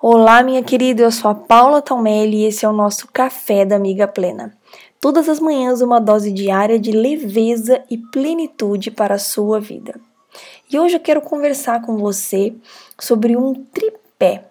[0.00, 3.74] Olá, minha querida, eu sou a Paula Talmelli e esse é o nosso Café da
[3.74, 4.56] Amiga Plena.
[5.00, 10.00] Todas as manhãs, uma dose diária de leveza e plenitude para a sua vida.
[10.70, 12.54] E hoje eu quero conversar com você
[12.96, 14.44] sobre um tripé.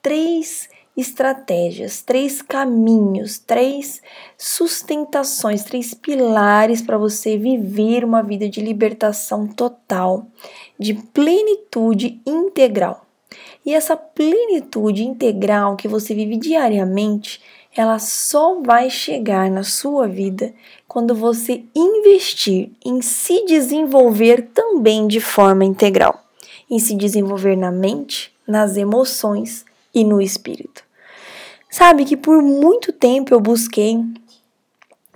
[0.00, 4.00] Três estratégias, três caminhos, três
[4.38, 10.24] sustentações, três pilares para você viver uma vida de libertação total,
[10.78, 13.03] de plenitude integral.
[13.64, 17.40] E essa plenitude integral que você vive diariamente,
[17.74, 20.54] ela só vai chegar na sua vida
[20.86, 26.22] quando você investir em se desenvolver também de forma integral,
[26.70, 30.84] em se desenvolver na mente, nas emoções e no espírito.
[31.70, 33.98] Sabe que por muito tempo eu busquei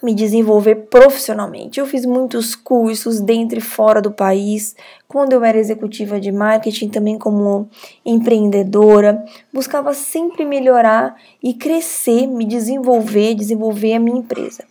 [0.03, 1.81] me desenvolver profissionalmente.
[1.81, 4.77] Eu fiz muitos cursos dentro e fora do país,
[5.07, 7.69] quando eu era executiva de marketing, também como
[8.05, 14.65] empreendedora, buscava sempre melhorar e crescer, me desenvolver, desenvolver a minha empresa.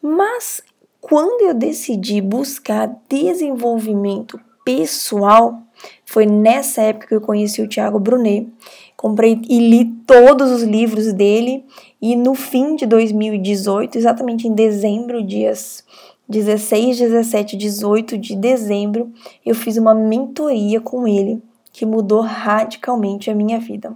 [0.00, 0.62] Mas
[1.00, 5.60] quando eu decidi buscar desenvolvimento pessoal,
[6.04, 8.48] foi nessa época que eu conheci o Thiago Brunet.
[8.96, 11.64] Comprei e li todos os livros dele
[12.00, 15.84] e no fim de 2018, exatamente em dezembro, dias
[16.28, 19.12] 16, 17, 18 de dezembro,
[19.44, 23.94] eu fiz uma mentoria com ele que mudou radicalmente a minha vida.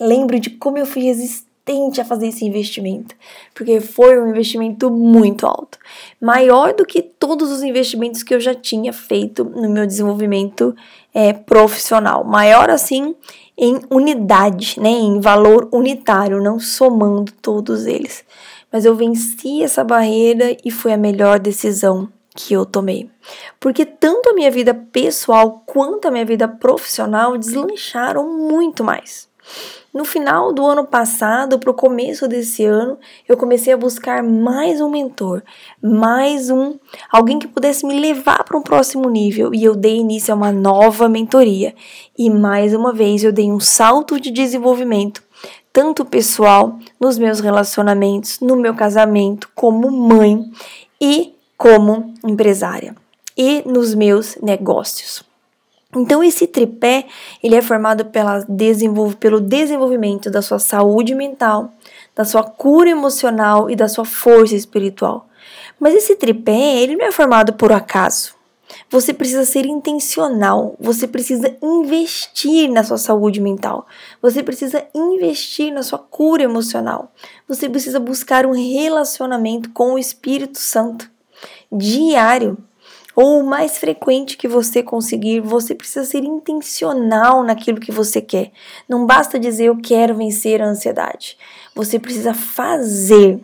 [0.00, 1.51] Lembro de como eu fui resistente
[2.00, 3.14] a fazer esse investimento,
[3.54, 5.78] porque foi um investimento muito alto,
[6.20, 10.74] maior do que todos os investimentos que eu já tinha feito no meu desenvolvimento
[11.14, 13.14] é, profissional, maior assim
[13.56, 18.24] em unidade, né, em valor unitário, não somando todos eles.
[18.72, 23.10] Mas eu venci essa barreira e foi a melhor decisão que eu tomei.
[23.60, 29.30] Porque tanto a minha vida pessoal quanto a minha vida profissional deslancharam muito mais.
[29.92, 32.98] No final do ano passado, para o começo desse ano,
[33.28, 35.42] eu comecei a buscar mais um mentor,
[35.82, 36.78] mais um
[37.10, 40.50] alguém que pudesse me levar para um próximo nível e eu dei início a uma
[40.50, 41.74] nova mentoria.
[42.16, 45.22] E mais uma vez eu dei um salto de desenvolvimento,
[45.70, 50.50] tanto pessoal, nos meus relacionamentos, no meu casamento, como mãe
[50.98, 52.96] e como empresária
[53.36, 55.31] e nos meus negócios.
[55.94, 57.06] Então esse tripé,
[57.42, 61.70] ele é formado pela desenvolv pelo desenvolvimento da sua saúde mental,
[62.16, 65.28] da sua cura emocional e da sua força espiritual.
[65.78, 68.34] Mas esse tripé, ele não é formado por acaso.
[68.88, 73.86] Você precisa ser intencional, você precisa investir na sua saúde mental,
[74.20, 77.12] você precisa investir na sua cura emocional,
[77.46, 81.10] você precisa buscar um relacionamento com o Espírito Santo
[81.70, 82.56] diário
[83.14, 88.50] ou o mais frequente que você conseguir, você precisa ser intencional naquilo que você quer.
[88.88, 91.36] Não basta dizer eu quero vencer a ansiedade.
[91.74, 93.40] Você precisa fazer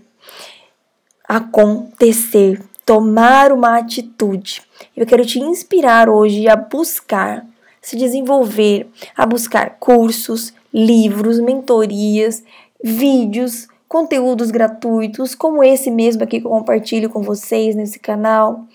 [1.28, 4.62] acontecer, tomar uma atitude.
[4.96, 7.46] Eu quero te inspirar hoje a buscar
[7.80, 8.86] se desenvolver,
[9.16, 12.42] a buscar cursos, livros, mentorias,
[12.82, 18.66] vídeos, conteúdos gratuitos, como esse mesmo aqui que eu compartilho com vocês nesse canal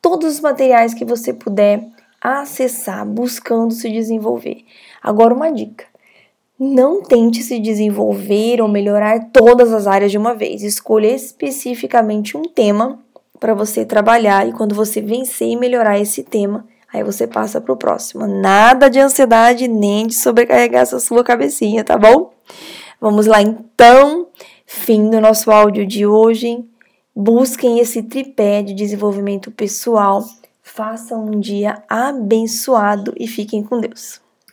[0.00, 1.86] todos os materiais que você puder
[2.20, 4.64] acessar, buscando se desenvolver.
[5.02, 5.84] Agora, uma dica:
[6.58, 10.62] não tente se desenvolver ou melhorar todas as áreas de uma vez.
[10.62, 12.98] Escolha especificamente um tema
[13.38, 17.72] para você trabalhar e quando você vencer e melhorar esse tema, aí você passa para
[17.72, 18.26] o próximo.
[18.26, 22.32] Nada de ansiedade nem de sobrecarregar essa sua cabecinha, tá bom?
[23.00, 24.26] Vamos lá então.
[24.66, 26.64] Fim do nosso áudio de hoje.
[27.20, 30.24] Busquem esse tripé de desenvolvimento pessoal.
[30.62, 34.20] Façam um dia abençoado e fiquem com Deus.